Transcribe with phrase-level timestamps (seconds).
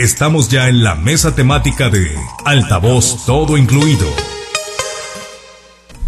[0.00, 2.10] Estamos ya en la mesa temática de
[2.46, 4.06] Altavoz Todo Incluido.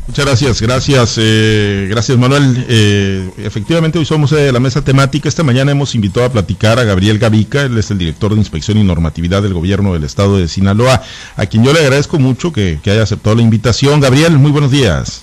[0.06, 2.64] Muchas gracias, gracias, eh, gracias Manuel.
[2.70, 5.28] Eh, efectivamente hoy somos de la mesa temática.
[5.28, 8.78] Esta mañana hemos invitado a platicar a Gabriel Gavica, él es el director de Inspección
[8.78, 11.02] y Normatividad del Gobierno del Estado de Sinaloa,
[11.36, 14.00] a quien yo le agradezco mucho que haya aceptado la invitación.
[14.00, 15.22] Gabriel, muy buenos días.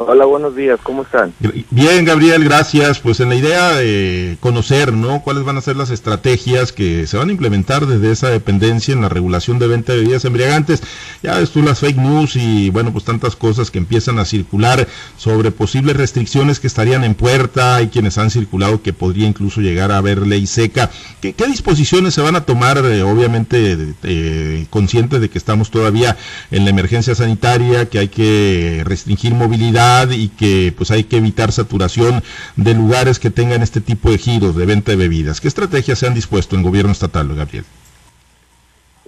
[0.00, 1.34] Hola, buenos días, ¿cómo están?
[1.70, 3.00] Bien, Gabriel, gracias.
[3.00, 5.22] Pues en la idea de conocer, ¿no?
[5.22, 9.02] ¿Cuáles van a ser las estrategias que se van a implementar desde esa dependencia en
[9.02, 10.84] la regulación de venta de bebidas embriagantes?
[11.20, 14.86] Ya ves tú las fake news y, bueno, pues tantas cosas que empiezan a circular
[15.16, 17.74] sobre posibles restricciones que estarían en puerta.
[17.74, 20.90] Hay quienes han circulado que podría incluso llegar a haber ley seca.
[21.20, 22.78] ¿Qué, disposiciones se van a tomar?
[22.84, 26.16] Eh, obviamente, eh, conscientes de que estamos todavía
[26.52, 31.52] en la emergencia sanitaria, que hay que restringir movilidad y que pues hay que evitar
[31.52, 32.22] saturación
[32.56, 35.40] de lugares que tengan este tipo de giros de venta de bebidas.
[35.40, 37.64] ¿Qué estrategias se han dispuesto en gobierno estatal, Gabriel?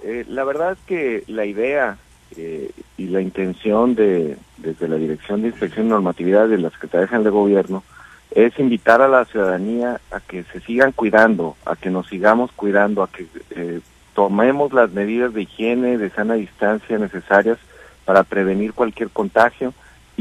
[0.03, 1.97] Eh, la verdad es que la idea
[2.35, 7.07] eh, y la intención de desde la Dirección de Inspección y Normatividad de la Secretaría
[7.07, 7.83] General de Gobierno
[8.31, 13.03] es invitar a la ciudadanía a que se sigan cuidando, a que nos sigamos cuidando,
[13.03, 13.81] a que eh,
[14.13, 17.57] tomemos las medidas de higiene, de sana distancia necesarias
[18.05, 19.73] para prevenir cualquier contagio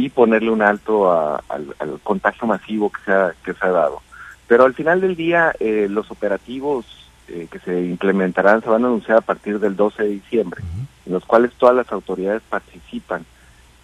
[0.05, 4.01] y ponerle un alto al, contagio masivo que se ha, que se ha dado.
[4.47, 6.84] Pero al final del día, eh, los operativos
[7.29, 10.62] eh, que se implementarán se van a anunciar a partir del 12 de diciembre,
[11.07, 13.25] en los cuales todas las autoridades participan.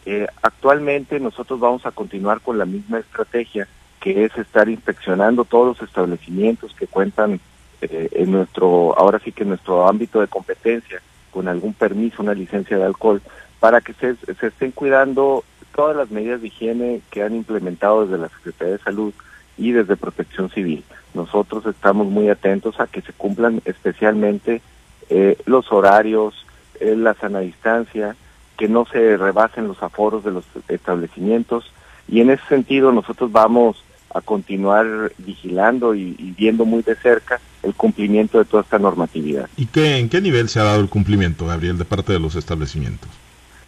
[0.04, 3.68] Eh, actualmente nosotros vamos a continuar con la misma estrategia,
[4.00, 7.40] que es estar inspeccionando todos los establecimientos que cuentan
[7.80, 12.78] en nuestro, ahora sí que en nuestro ámbito de competencia, con algún permiso, una licencia
[12.78, 13.20] de alcohol,
[13.60, 15.44] para que se, se estén cuidando
[15.76, 19.12] todas las medidas de higiene que han implementado desde la Secretaría de Salud
[19.58, 20.82] y desde Protección Civil.
[21.14, 24.62] Nosotros estamos muy atentos a que se cumplan especialmente
[25.10, 26.46] eh, los horarios,
[26.80, 28.16] eh, la sana distancia,
[28.56, 31.70] que no se rebasen los aforos de los establecimientos
[32.08, 33.82] y en ese sentido nosotros vamos
[34.14, 39.48] a continuar vigilando y, viendo muy de cerca el cumplimiento de toda esta normatividad.
[39.56, 42.34] ¿Y qué, en qué nivel se ha dado el cumplimiento, Gabriel, de parte de los
[42.34, 43.10] establecimientos?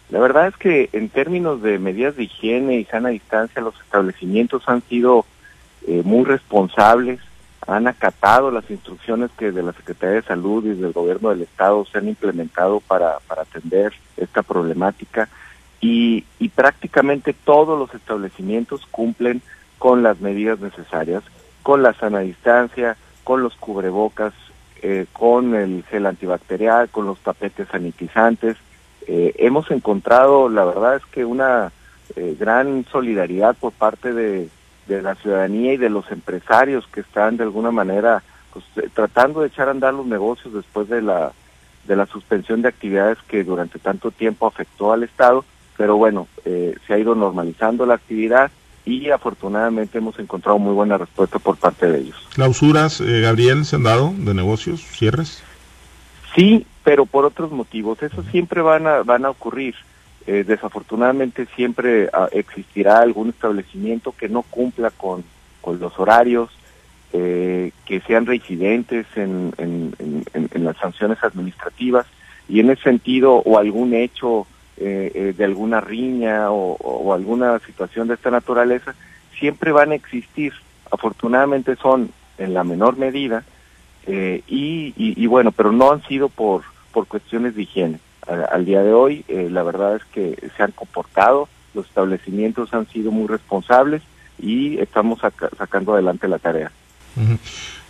[0.09, 4.63] La verdad es que en términos de medidas de higiene y sana distancia, los establecimientos
[4.67, 5.25] han sido
[5.87, 7.19] eh, muy responsables,
[7.67, 11.85] han acatado las instrucciones que de la Secretaría de Salud y del Gobierno del Estado
[11.85, 15.29] se han implementado para, atender esta problemática.
[15.81, 19.41] Y, y prácticamente todos los establecimientos cumplen
[19.77, 21.23] con las medidas necesarias,
[21.61, 24.33] con la sana distancia, con los cubrebocas,
[24.81, 28.57] eh, con el gel antibacterial, con los tapetes sanitizantes,
[29.07, 31.71] eh, hemos encontrado, la verdad es que una
[32.15, 34.49] eh, gran solidaridad por parte de,
[34.87, 39.47] la ciudadanía y de los empresarios que están de alguna manera pues, eh, tratando de
[39.47, 41.31] echar a andar los negocios después de la,
[41.85, 45.45] de la suspensión de actividades que durante tanto tiempo afectó al Estado,
[45.77, 48.51] pero bueno, se ha ido normalizando la actividad
[48.83, 52.17] y afortunadamente hemos encontrado muy buena respuesta por parte de ellos.
[52.33, 55.41] ¿Clausuras, Gabriel, se han dado de negocios, cierres?
[56.35, 58.01] Sí, pero por otros motivos.
[58.01, 59.75] Eso siempre van a, van a ocurrir.
[60.25, 65.23] Eh, desafortunadamente siempre ah, existirá algún establecimiento que no cumpla con,
[65.61, 66.49] con los horarios,
[67.13, 72.07] eh, que sean reincidentes en, en, las sanciones administrativas
[72.47, 74.47] y en ese sentido o algún hecho
[74.77, 78.95] eh, de alguna riña o, alguna situación de esta naturaleza,
[79.37, 80.53] siempre van a existir.
[80.89, 83.43] Afortunadamente son en la menor medida
[84.07, 87.99] y, y, bueno, pero no han sido por por cuestiones de higiene.
[88.51, 92.87] al día de hoy, eh, la verdad es que se han comportado, los establecimientos han
[92.87, 94.01] sido muy responsables
[94.37, 96.71] y estamos sacando adelante la tarea.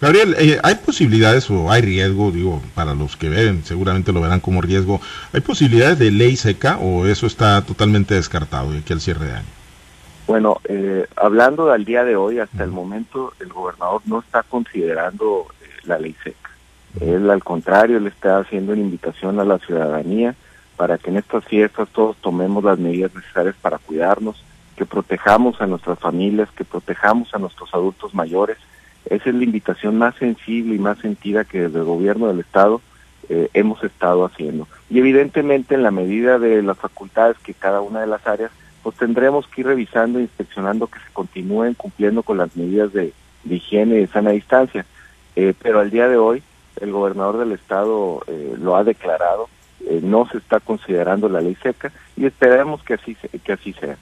[0.01, 4.39] Gabriel, eh, ¿hay posibilidades o hay riesgo, digo, para los que ven, seguramente lo verán
[4.39, 5.01] como riesgo,
[5.33, 9.33] ¿hay posibilidades de ley seca o eso está totalmente descartado de aquí al cierre de
[9.33, 9.47] año?
[10.25, 15.47] Bueno, eh, hablando del día de hoy, hasta el momento el gobernador no está considerando
[15.83, 16.48] la ley seca.
[16.99, 20.35] Él al contrario, le está haciendo una invitación a la ciudadanía
[20.75, 24.43] para que en estas fiestas todos tomemos las medidas necesarias para cuidarnos,
[24.75, 28.57] que protejamos a nuestras familias, que protejamos a nuestros adultos mayores.
[29.05, 32.81] Esa es la invitación más sensible y más sentida que desde el gobierno del Estado
[33.27, 34.67] eh, hemos estado haciendo.
[34.89, 38.51] Y evidentemente en la medida de las facultades que cada una de las áreas,
[38.81, 43.13] pues tendremos que ir revisando e inspeccionando que se continúen cumpliendo con las medidas de,
[43.47, 44.85] higiene y de sana distancia.
[45.35, 46.41] Eh, pero al día de hoy
[46.81, 49.49] el gobernador del estado eh, lo ha declarado,
[49.87, 53.97] eh, no se está considerando la ley seca y esperemos que así, que así sea.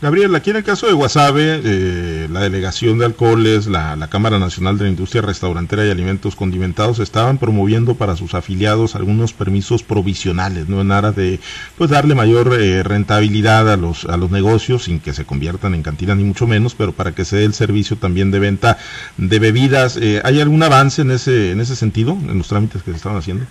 [0.00, 4.78] Gabriel, aquí en el caso de Guasave, eh, la Delegación de Alcoholes, la, Cámara Nacional
[4.78, 10.68] de la Industria Restaurantera y Alimentos Condimentados estaban promoviendo para sus afiliados algunos permisos provisionales,
[10.68, 10.80] ¿no?
[10.80, 11.40] En aras de
[11.76, 15.82] pues darle mayor eh, rentabilidad a los, a los negocios sin que se conviertan en
[15.82, 18.78] cantinas ni mucho menos, pero para que se dé el servicio también de venta
[19.16, 19.98] de bebidas.
[20.22, 23.44] ¿Hay algún avance en ese, en ese sentido, en los trámites que se estaban haciendo?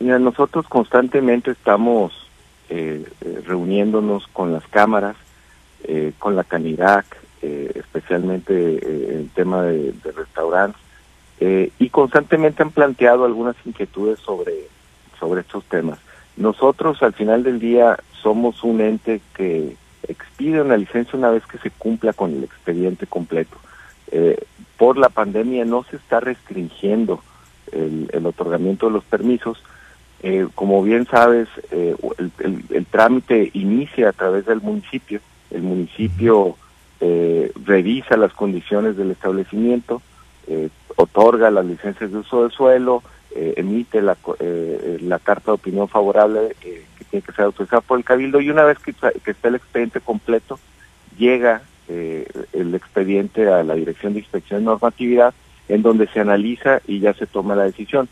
[0.00, 2.24] Mira, nosotros constantemente estamos
[2.68, 5.16] eh, eh, reuniéndonos con las cámaras,
[5.84, 7.04] eh, con la Canirac,
[7.42, 10.80] especialmente en el tema de, de restaurantes,
[11.38, 14.54] y constantemente han planteado algunas inquietudes sobre,
[15.20, 15.98] sobre estos temas.
[16.38, 19.76] Nosotros al final del día somos un ente que
[20.08, 23.58] expide una licencia una vez que se cumpla con el expediente completo.
[24.78, 27.22] por la pandemia no se está restringiendo
[27.72, 29.62] el otorgamiento de los permisos,
[30.26, 31.94] eh, como bien sabes, eh,
[32.38, 35.20] el, trámite inicia a través del municipio.
[35.50, 36.56] El municipio
[36.98, 40.00] eh, revisa las condiciones del establecimiento,
[40.96, 43.02] otorga las licencias de uso de suelo,
[43.34, 44.16] emite la,
[45.02, 48.64] la carta de opinión favorable que tiene que ser autorizada por el cabildo y una
[48.64, 50.58] vez que, que está el expediente completo,
[51.18, 55.34] llega el expediente a la Dirección de Inspección y Normatividad
[55.68, 58.08] en donde se analiza y ya se toma la decisión.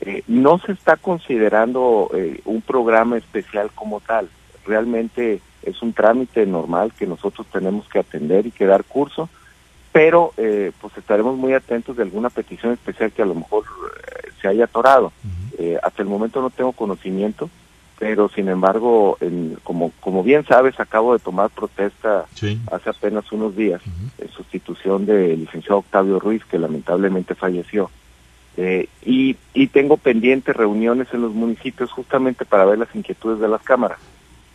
[0.00, 4.28] Eh, no se está considerando eh, un programa especial como tal.
[4.64, 9.28] Realmente es un trámite normal que nosotros tenemos que atender y que dar curso,
[9.90, 13.64] pero eh, pues estaremos muy atentos de alguna petición especial que a lo mejor
[14.40, 15.12] se haya atorado.
[15.82, 17.50] hasta el momento no tengo conocimiento,
[17.98, 19.18] pero sin embargo,
[19.64, 22.26] como, como bien sabes, acabo de tomar protesta
[22.70, 23.82] hace apenas unos días
[24.18, 27.90] en sustitución del licenciado Octavio Ruiz, que lamentablemente falleció.
[28.60, 33.46] Eh, y, y, tengo pendientes reuniones en los municipios justamente para ver las inquietudes de
[33.46, 34.00] las cámaras.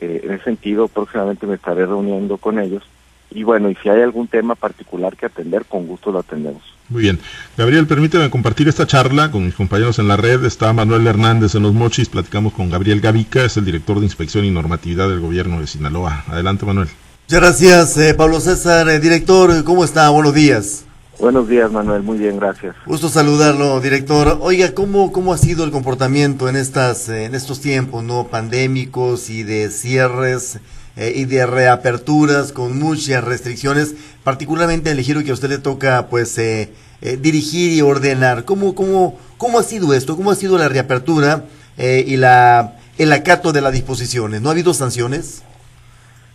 [0.01, 2.83] Eh, en ese sentido, próximamente me estaré reuniendo con ellos.
[3.31, 6.61] Y bueno, y si hay algún tema particular que atender, con gusto lo atendemos.
[6.89, 7.17] Muy bien.
[7.57, 10.43] Gabriel, permíteme compartir esta charla con mis compañeros en la red.
[10.43, 12.09] Está Manuel Hernández en los Mochis.
[12.09, 16.25] Platicamos con Gabriel Gavica, es el director de Inspección y Normatividad del Gobierno de Sinaloa.
[16.27, 16.89] Adelante, Manuel.
[17.29, 18.99] Muchas gracias, eh, Pablo César.
[18.99, 20.09] director, ¿cómo está?
[20.09, 20.85] Buenos días.
[21.23, 22.03] Buenos días, Manuel.
[22.03, 22.75] Muy bien, gracias.
[22.85, 24.39] Gusto saludarlo, director.
[24.41, 29.29] Oiga, ¿cómo, cómo ha sido el comportamiento en, estas, eh, en estos tiempos no pandémicos
[29.29, 30.59] y de cierres
[30.97, 35.59] eh, y de reaperturas con muchas restricciones, particularmente en el giro que a usted le
[35.59, 38.43] toca pues eh, dirigir y ordenar?
[38.43, 40.17] ¿Cómo, cómo, ¿Cómo ha sido esto?
[40.17, 41.45] ¿Cómo ha sido la reapertura
[41.77, 44.41] y la, el acato de las disposiciones?
[44.41, 45.41] ¿No ha habido sanciones?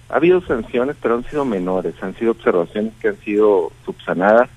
[0.09, 4.49] Ha habido sanciones, pero han sido menores, han sido observaciones que han sido subsanadas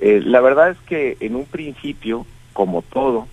[0.00, 3.28] eh, la verdad es que en un principio, como todo,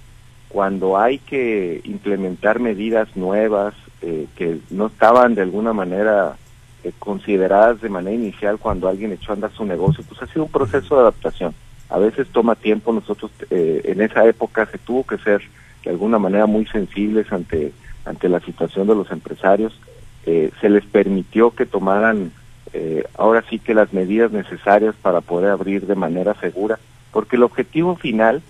[0.50, 6.36] cuando hay que implementar medidas nuevas eh, que no estaban de alguna manera
[6.84, 10.44] eh, consideradas de manera inicial cuando alguien echó a andar su negocio, pues ha sido
[10.44, 11.54] un proceso de adaptación.
[11.90, 15.42] A veces toma tiempo, nosotros en esa época se tuvo que ser
[15.86, 17.72] de alguna manera muy sensibles ante,
[18.04, 19.80] ante la situación de los empresarios,
[20.26, 22.34] se les permitió que tomaran
[22.74, 26.80] eh, ahora sí que las medidas necesarias para poder abrir de manera segura,
[27.12, 28.42] porque el objetivo final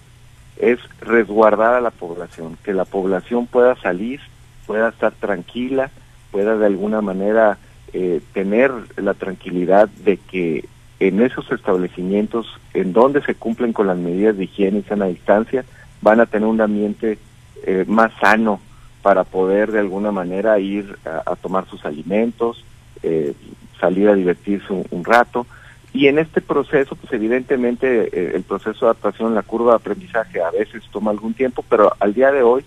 [0.58, 4.20] es resguardar a la población, que la población pueda salir,
[4.66, 5.92] pueda estar tranquila,
[6.32, 7.58] pueda de alguna manera
[7.94, 10.68] eh, tener la tranquilidad de que
[11.00, 15.64] en esos establecimientos en donde se cumplen con las medidas de higiene y sana distancia,
[16.02, 17.20] van a tener un ambiente
[17.64, 18.60] eh, más sano
[19.04, 22.64] para poder de alguna manera ir a, a tomar sus alimentos,
[23.04, 23.34] eh,
[23.80, 25.46] salir a divertirse un, rato.
[25.94, 30.42] Y en este proceso, pues evidentemente eh, el proceso de adaptación, la curva de aprendizaje
[30.42, 32.64] a veces toma algún tiempo, pero al día de hoy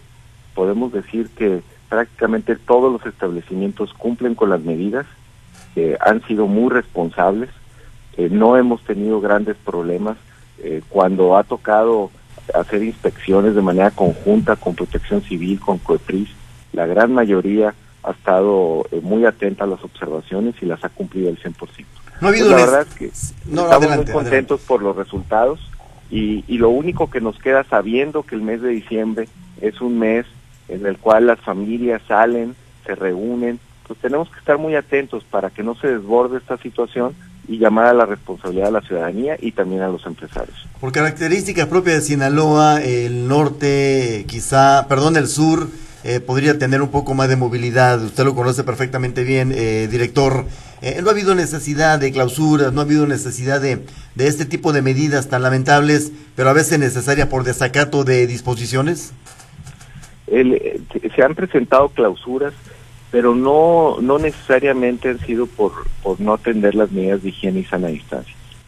[0.55, 5.07] podemos decir que prácticamente todos los establecimientos cumplen con las medidas,
[6.01, 7.49] han sido muy responsables,
[8.29, 10.17] no hemos tenido grandes problemas.
[10.63, 12.11] Eh, cuando ha tocado
[12.55, 16.29] hacer inspecciones de manera conjunta con Protección Civil, con COEPRIS,
[16.73, 17.75] la gran mayoría
[18.11, 21.55] ha estado eh, muy atenta a las observaciones y las ha cumplido al 100%.
[22.21, 25.61] No ha habido pues la verdad es que estamos muy contentos por los resultados
[26.11, 29.29] y, y lo único que nos queda sabiendo que el mes de diciembre
[29.61, 30.27] es un mes
[30.69, 32.55] en el cual las familias salen,
[32.87, 37.15] se reúnen, pues tenemos que estar muy atentos para que no se desborde esta situación
[37.49, 40.57] y llamar a la responsabilidad de la ciudadanía y también a los empresarios.
[40.81, 45.67] Por características propias de Sinaloa, el norte, quizá, perdón, el sur,
[46.05, 48.03] eh, podría tener un poco más de movilidad.
[48.03, 50.47] Usted lo conoce perfectamente bien, eh, director.
[50.83, 54.73] Eh, no ha habido necesidad de clausuras, no ha habido necesidad de, de este tipo
[54.73, 59.13] de medidas tan lamentables, pero a veces necesarias por desacato de disposiciones.
[60.27, 60.83] El,
[61.15, 62.55] se han presentado clausuras,
[63.11, 67.65] pero no, no necesariamente han sido por, por no atender las medidas de higiene y
[67.65, 67.89] sana.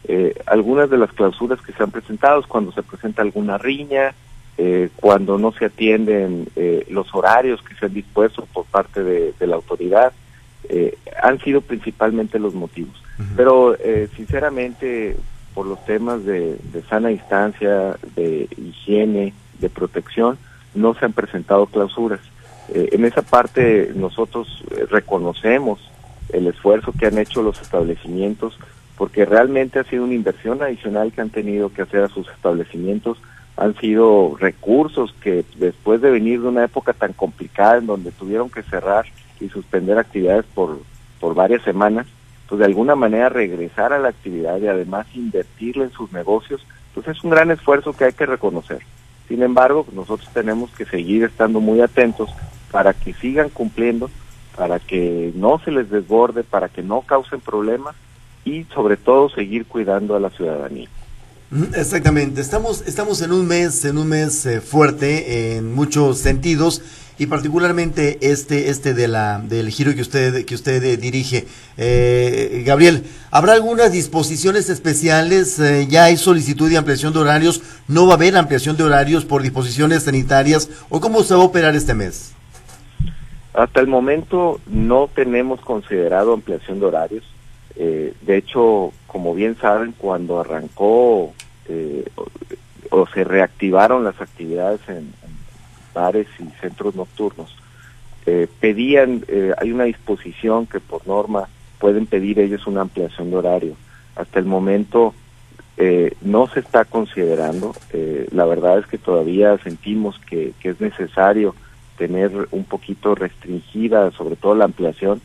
[0.05, 4.13] Eh, algunas de las clausuras que se han presentado es cuando se presenta alguna riña,
[4.57, 9.47] eh, cuando no se atienden eh, los horarios que se han dispuesto por parte de,
[9.47, 10.13] la autoridad,
[10.69, 13.01] eh, han sido principalmente los motivos.
[13.35, 13.77] Pero
[14.15, 15.15] sinceramente,
[15.53, 16.57] por los temas de,
[16.89, 20.37] sana distancia, de higiene, de protección,
[20.73, 22.19] no se han presentado clausuras.
[22.73, 25.79] en esa parte nosotros reconocemos
[26.29, 28.57] el esfuerzo que han hecho los establecimientos
[28.97, 33.17] porque realmente ha sido una inversión adicional que han tenido que hacer a sus establecimientos,
[33.57, 38.49] han sido recursos que después de venir de una época tan complicada en donde tuvieron
[38.49, 39.05] que cerrar
[39.39, 40.79] y suspender actividades por,
[41.19, 42.07] por varias semanas,
[42.47, 47.07] pues de alguna manera regresar a la actividad y además invertirle en sus negocios, pues
[47.07, 48.79] es un gran esfuerzo que hay que reconocer.
[49.27, 52.29] Sin embargo, nosotros tenemos que seguir estando muy atentos
[52.71, 54.09] para que sigan cumpliendo,
[54.55, 57.95] para que no se les desborde, para que no causen problemas
[58.45, 60.89] y sobre todo seguir cuidando a la ciudadanía.
[61.75, 66.81] Exactamente, estamos, estamos en un mes, en un mes eh, fuerte en muchos sentidos
[67.19, 71.45] y particularmente este, este de la, del giro que usted, que usted eh, dirige.
[71.77, 75.61] Eh, Gabriel, ¿habrá algunas disposiciones especiales?
[75.89, 77.61] ¿Ya hay solicitud de ampliación de horarios?
[77.87, 80.71] ¿No va a haber ampliación de horarios por disposiciones sanitarias?
[80.89, 82.33] ¿O cómo se va a operar este mes?
[83.53, 87.23] Hasta el momento no tenemos considerado ampliación de horarios.
[87.75, 91.33] Eh, de hecho, como bien saben, cuando arrancó
[91.67, 92.05] eh,
[92.89, 95.13] o, se reactivaron las actividades en,
[95.93, 97.55] bares y centros nocturnos,
[98.25, 99.23] eh, pedían,
[99.59, 103.75] hay una disposición que por norma pueden pedir ellos una ampliación de horario.
[104.15, 105.13] Hasta el momento
[106.21, 107.75] no se está considerando.
[108.31, 111.53] la verdad es que todavía sentimos que, que es necesario
[111.97, 115.21] tener un poquito restringida, sobre todo la ampliación,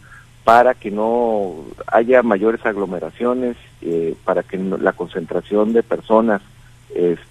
[0.49, 1.57] para que no
[1.89, 6.41] haya mayores aglomeraciones, eh, para que la concentración de personas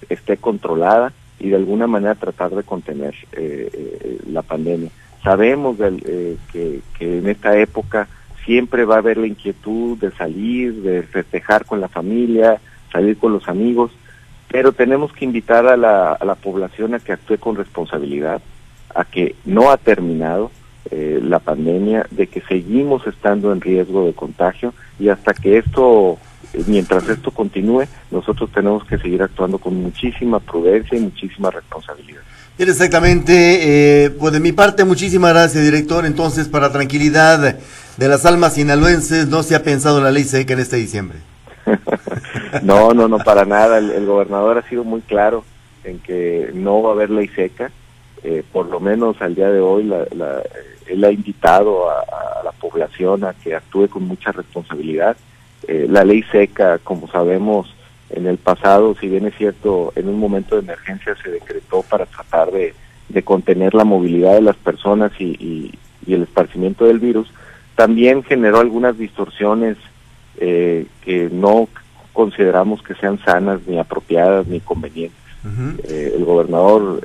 [0.08, 4.92] esté controlada y de alguna manera tratar de contener eh, eh, la pandemia.
[5.24, 8.08] Sabemos que, en esta época
[8.46, 13.34] siempre va a haber la inquietud de salir, de festejar con la familia, salir con
[13.34, 13.92] los amigos,
[14.48, 18.44] pero tenemos que invitar a la, a la población a que actúe con responsabilidad,
[18.94, 20.52] a que no ha terminado,
[20.90, 26.18] eh, la pandemia, de que seguimos estando en riesgo de contagio y hasta que esto,
[26.54, 32.22] eh, mientras esto continúe, nosotros tenemos que seguir actuando con muchísima prudencia y muchísima responsabilidad.
[32.58, 37.58] Exactamente, eh, pues de mi parte muchísimas gracias director, entonces para tranquilidad
[37.98, 41.18] de las almas sinaloenses no se ha pensado la ley seca en este diciembre.
[42.64, 45.44] no, no, no, para nada, el, gobernador ha sido muy claro
[45.84, 47.72] en que no va a haber ley seca,
[48.52, 50.06] por lo menos al día de hoy la,
[50.90, 55.18] él ha invitado a, la población a que actúe con mucha responsabilidad.
[55.68, 57.74] Eh, la ley seca, como sabemos,
[58.10, 62.06] en el pasado, si bien es cierto, en un momento de emergencia se decretó para
[62.06, 62.74] tratar de,
[63.24, 65.72] contener la movilidad de las personas y,
[66.08, 67.28] el esparcimiento del virus,
[67.76, 69.76] también generó algunas distorsiones
[70.38, 71.68] eh, que no
[72.14, 75.20] consideramos que sean sanas, ni apropiadas, ni convenientes.
[75.84, 77.02] Eh, el gobernador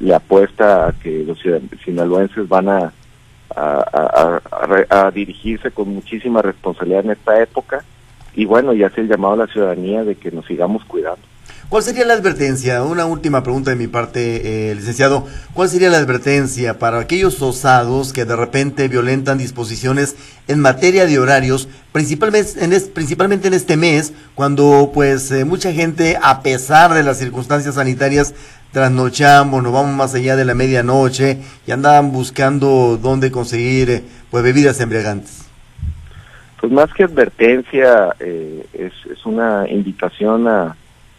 [0.00, 1.38] le apuesta a que los
[1.84, 2.92] sinaloenses van a
[3.56, 7.84] a, dirigirse con muchísima responsabilidad en esta época
[8.34, 11.22] y bueno, ya hace el llamado a la ciudadanía de que nos sigamos cuidando.
[11.68, 12.84] ¿Cuál sería la advertencia?
[12.84, 15.26] Una última pregunta de mi parte, eh, licenciado.
[15.52, 20.14] ¿Cuál sería la advertencia para aquellos osados que de repente violentan disposiciones
[20.46, 26.94] en materia de horarios, principalmente en, este mes, cuando pues eh, mucha gente, a pesar
[26.94, 28.32] de las circunstancias sanitarias,
[28.70, 34.44] trasnochamos, nos vamos más allá de la medianoche y andaban buscando dónde conseguir eh, pues
[34.44, 35.48] bebidas embriagantes?
[36.60, 40.76] Pues más que advertencia, eh, es, es, una invitación a,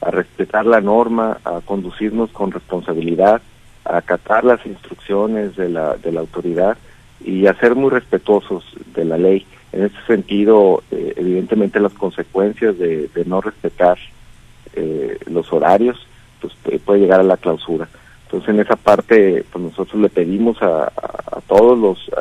[0.08, 3.42] a, respetar la norma, a conducirnos con responsabilidad,
[3.86, 6.78] a acatar las instrucciones de la, de la autoridad
[7.24, 8.64] y a ser muy respetuosos
[8.96, 9.46] de la ley.
[9.72, 13.98] En ese sentido, eh, evidentemente las consecuencias de, no respetar
[15.26, 15.98] los horarios
[16.40, 16.54] pues
[16.86, 17.88] puede llegar a la clausura.
[18.26, 22.12] Entonces en esa parte pues nosotros le pedimos a, a, todos los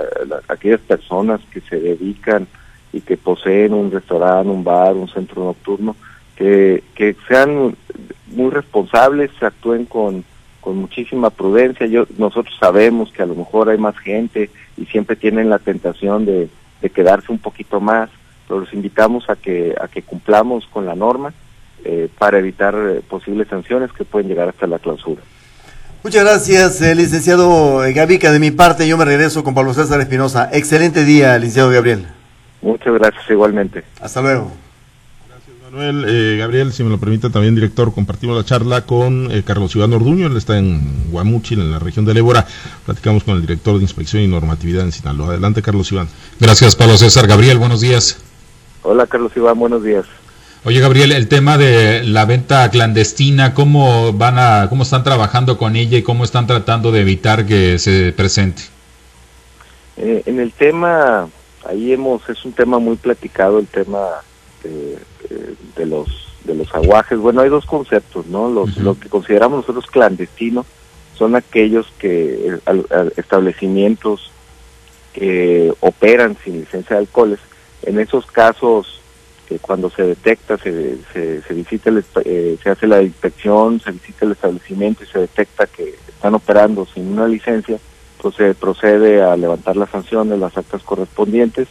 [0.48, 2.46] aquellas personas que se dedican
[2.92, 5.96] y que poseen un restaurante, un bar, un centro nocturno,
[6.36, 7.76] que, que sean
[8.28, 10.24] muy responsables, actúen con,
[10.60, 11.86] con muchísima prudencia.
[11.86, 16.26] Yo, nosotros sabemos que a lo mejor hay más gente y siempre tienen la tentación
[16.26, 16.48] de,
[16.82, 18.10] de quedarse un poquito más,
[18.46, 21.32] pero los invitamos a que, a que cumplamos con la norma
[21.84, 25.22] eh, para evitar eh, posibles sanciones que pueden llegar hasta la clausura.
[26.02, 28.30] Muchas gracias, eh, licenciado Gavica.
[28.30, 30.50] De mi parte, yo me regreso con Pablo César Espinosa.
[30.52, 32.06] Excelente día, licenciado Gabriel.
[32.62, 33.82] Muchas gracias, igualmente.
[34.00, 34.65] Hasta luego.
[35.72, 39.74] Manuel, eh, Gabriel, si me lo permite también, director, compartimos la charla con eh, Carlos
[39.74, 42.46] Iván Orduño, él está en Guamúchil, en la región de Lébora.
[42.84, 45.30] Platicamos con el director de Inspección y Normatividad en Sinaloa.
[45.30, 46.06] Adelante, Carlos Iván.
[46.38, 47.26] Gracias, Pablo César.
[47.26, 48.22] Gabriel, buenos días.
[48.82, 50.04] Hola, Carlos Iván, buenos días.
[50.62, 55.74] Oye, Gabriel, el tema de la venta clandestina, ¿cómo van a, cómo están trabajando con
[55.74, 58.62] ella y cómo están tratando de evitar que se presente?
[59.96, 61.28] Eh, en el tema,
[61.68, 63.98] ahí hemos, es un tema muy platicado, el tema
[64.62, 64.96] de
[65.76, 67.18] de los de los aguajes.
[67.18, 68.48] Bueno, hay dos conceptos, ¿no?
[68.48, 70.66] Los, Lo que consideramos nosotros clandestinos
[71.16, 72.58] son aquellos que
[73.16, 74.30] establecimientos
[75.12, 77.40] que operan sin licencia de alcoholes.
[77.82, 79.00] En esos casos,
[79.48, 81.90] que cuando se detecta, se, se, visita
[82.24, 86.86] eh, se hace la inspección, se visita el establecimiento y se detecta que están operando
[86.86, 87.78] sin una licencia,
[88.20, 91.68] pues se procede a levantar las sanciones, las actas correspondientes,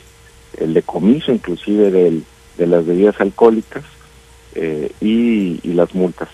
[0.57, 2.23] el decomiso inclusive del,
[2.57, 3.83] de las bebidas alcohólicas
[4.55, 6.29] eh, y, las multas.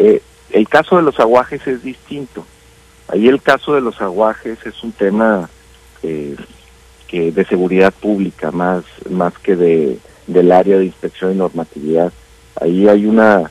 [0.00, 2.44] Eh, el caso de los aguajes es distinto.
[3.06, 5.48] Ahí el caso de los aguajes es un tema
[6.02, 6.34] eh,
[7.06, 12.12] que de seguridad pública más más que de del área de inspección y normatividad.
[12.60, 13.50] Ahí hay una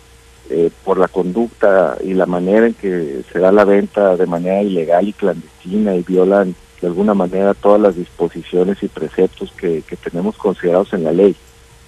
[0.84, 5.08] por la conducta y la manera en que se da la venta de manera ilegal
[5.08, 10.94] y clandestina y violan de alguna manera todas las disposiciones y preceptos que tenemos considerados
[10.94, 11.36] en la ley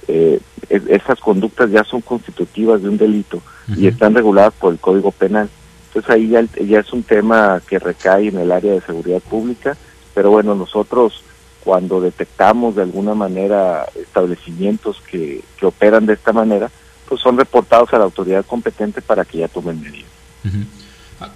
[0.07, 3.41] eh, esas conductas ya son constitutivas de un delito
[3.75, 5.49] y están reguladas por el Código Penal.
[5.87, 9.75] Entonces ahí ya, ya, es un tema que recae en el área de seguridad pública,
[10.13, 11.23] pero bueno, nosotros
[11.63, 16.71] cuando detectamos de alguna manera establecimientos que, que operan de esta manera,
[17.07, 20.11] pues son reportados a la autoridad competente para que ya tomen medidas.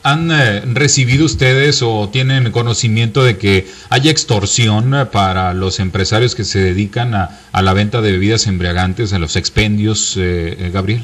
[0.03, 6.35] ¿Han eh, recibido ustedes o tienen conocimiento de que hay extorsión eh, para los empresarios
[6.35, 11.03] que se dedican a, la venta de bebidas embriagantes en los expendios, eh, Gabriel?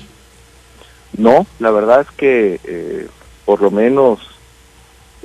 [1.18, 3.08] No, la verdad es que
[3.46, 4.20] por lo menos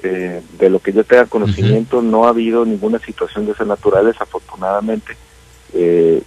[0.02, 5.16] de lo que yo tenga conocimiento no ha habido ninguna situación de esas naturales, afortunadamente.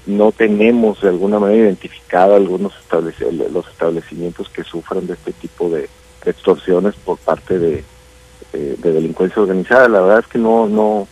[0.05, 2.73] no tenemos de alguna manera identificado algunos
[3.51, 5.89] los establecimientos que sufran de este tipo de,
[6.25, 7.83] extorsiones por parte de,
[8.53, 9.87] de, delincuencia organizada.
[9.87, 11.07] La verdad es que no, no,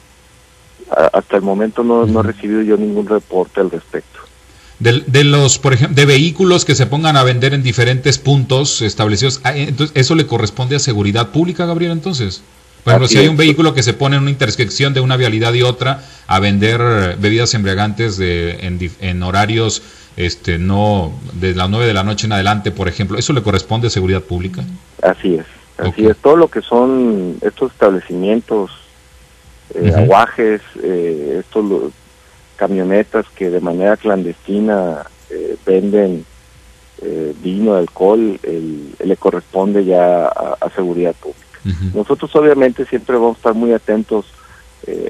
[1.13, 4.19] hasta el momento no, no he recibido yo ningún reporte al respecto.
[4.79, 8.81] De, de, los, por ejemplo, de vehículos que se pongan a vender en diferentes puntos
[8.81, 12.43] establecidos, ah, entonces, ¿eso le corresponde a seguridad pública, Gabriel, entonces?
[12.83, 15.53] Por ejemplo, si hay un vehículo que se pone en una intersección de una vialidad
[15.53, 19.81] y otra a vender bebidas embriagantes de, en, en horarios
[20.15, 23.87] este no de las 9 de la noche en adelante, por ejemplo, ¿eso le corresponde
[23.87, 24.63] a seguridad pública?
[25.01, 25.45] Así es,
[25.77, 26.17] así es.
[26.17, 28.71] Todo lo que son estos establecimientos,
[29.73, 31.91] eh, aguajes, eh, estos
[32.55, 36.25] camionetas que de manera clandestina eh, venden
[37.01, 41.41] eh, vino, alcohol, le corresponde ya a, seguridad pública.
[41.93, 44.25] Nosotros obviamente siempre vamos a estar muy atentos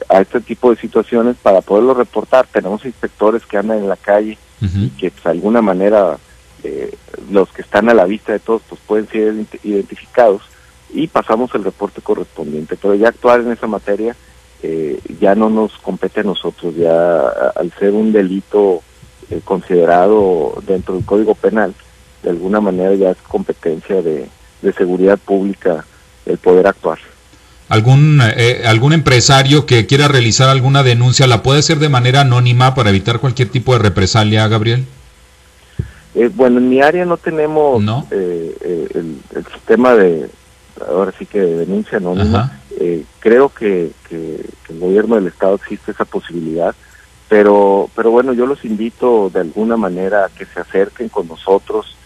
[0.08, 2.48] a este tipo de situaciones para poderlo reportar.
[2.48, 6.18] Tenemos inspectores que andan en la calle y que pues, de alguna manera
[6.64, 6.96] eh,
[7.30, 10.44] los que están a la vista de todos pues pueden ser identificados
[10.94, 12.78] y pasamos el reporte correspondiente.
[12.82, 14.16] Pero ya actuar en esa materia
[14.62, 18.82] eh, ya no nos compete a nosotros, ya al ser un delito
[19.30, 21.74] eh, considerado dentro del Código Penal,
[22.22, 24.30] de alguna manera ya es competencia de,
[24.62, 25.86] de seguridad pública
[26.26, 27.00] el poder actuar
[27.74, 32.76] algún, eh, algún empresario que quiera realizar alguna denuncia, ¿la puede hacer de manera anónima
[32.76, 34.86] para evitar cualquier tipo de represalia, Gabriel?
[36.14, 39.18] Eh, bueno, en mi área no tenemos eh, el,
[39.52, 40.30] sistema de,
[40.88, 42.60] ahora sí que de denuncia anónima.
[43.20, 46.76] creo que, que, el gobierno del Estado existe esa posibilidad,
[47.28, 51.98] pero, pero bueno, yo los invito de alguna manera a que se acerquen con nosotros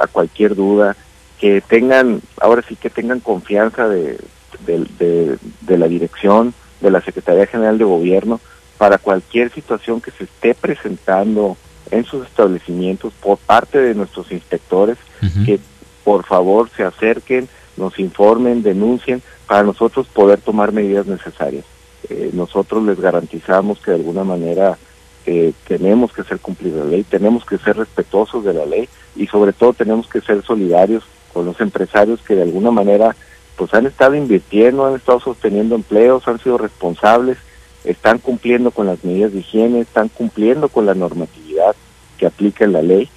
[0.00, 0.96] a cualquier duda,
[1.38, 4.18] que tengan, ahora sí que tengan confianza de,
[4.66, 8.40] de, de, la dirección de la Secretaría General de Gobierno
[8.78, 11.56] para cualquier situación que se esté presentando
[11.90, 14.96] en sus establecimientos por parte de nuestros inspectores,
[15.44, 15.60] que
[16.04, 21.64] por favor se acerquen, nos informen, denuncien, para nosotros poder tomar medidas necesarias.
[22.08, 24.78] Eh, nosotros les garantizamos que de alguna manera
[25.26, 29.26] eh, tenemos que hacer cumplir la ley, tenemos que ser respetuosos de la ley y
[29.28, 33.14] sobre todo tenemos que ser solidarios con los empresarios que de alguna manera
[33.62, 37.38] pues han estado invirtiendo, han estado sosteniendo empleos, han sido responsables,
[37.84, 41.76] están cumpliendo con las medidas de higiene, están cumpliendo con la normatividad
[42.18, 43.08] que aplica la ley.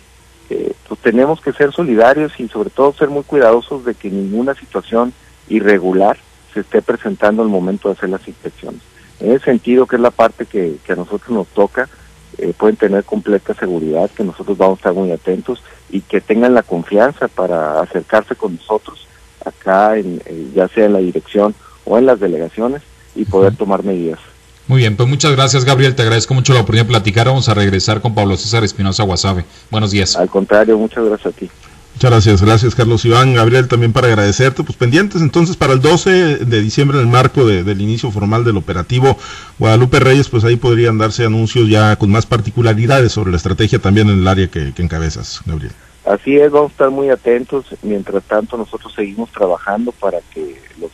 [0.52, 4.54] Eh, pues tenemos que ser solidarios y sobre todo ser muy cuidadosos de que ninguna
[4.54, 5.14] situación
[5.50, 6.16] irregular
[6.54, 8.82] se esté presentando al momento de hacer las inspecciones.
[9.20, 11.90] En ese sentido, que es la parte que, a nosotros nos toca,
[12.38, 16.54] eh, pueden tener completa seguridad, que nosotros vamos a estar muy atentos y que tengan
[16.54, 19.08] la confianza para acercarse con nosotros
[19.46, 21.56] acá, en, eh, ya sea en la dirección
[21.86, 22.82] o en las delegaciones,
[23.16, 24.20] y poder tomar medidas.
[24.68, 27.28] Muy bien, pues muchas gracias Gabriel, te agradezco mucho la oportunidad de platicar.
[27.28, 29.46] Vamos a regresar con Pablo César Espinosa Guasave.
[29.70, 30.16] Buenos días.
[30.16, 31.50] Al contrario, muchas gracias a ti.
[31.96, 34.64] Muchas gracias, gracias Carlos Iván, Gabriel, también para agradecerte.
[34.64, 38.58] Pues pendientes entonces para el 12 de diciembre, en el marco del inicio formal del
[38.58, 39.18] operativo
[39.60, 44.10] Guadalupe Reyes, pues ahí podrían darse anuncios ya con más particularidades sobre la estrategia también
[44.10, 45.72] en el área que, encabezas, Gabriel.
[46.06, 47.66] Así es, vamos a estar muy atentos.
[47.82, 50.92] Mientras tanto, nosotros seguimos trabajando para que los,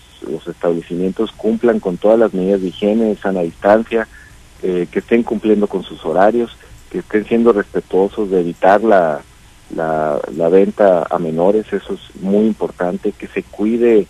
[0.48, 4.08] establecimientos cumplan con todas las medidas de higiene, sana distancia,
[4.64, 6.56] eh, que estén cumpliendo con sus horarios,
[6.90, 9.22] que estén siendo respetuosos de evitar la
[9.76, 14.08] la, la venta a menores, eso es muy importante, que se cuide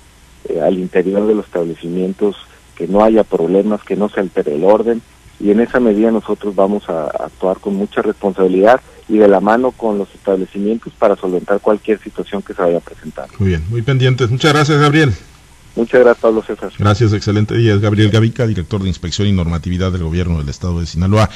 [0.49, 2.35] eh, al interior de los establecimientos,
[2.75, 5.01] que no haya problemas, que no se altere el orden.
[5.39, 9.71] Y en esa medida nosotros vamos a, actuar con mucha responsabilidad y de la mano
[9.71, 13.27] con los establecimientos para solventar cualquier situación que se vaya a presentar.
[13.39, 14.29] Muy bien, muy pendientes.
[14.29, 15.13] Muchas gracias, Gabriel.
[15.75, 16.71] Muchas gracias, Pablo César.
[16.79, 17.77] Gracias, excelente día.
[17.77, 21.29] Gabriel Gavica, director de Inspección y Normatividad del Gobierno del Estado de Sinaloa.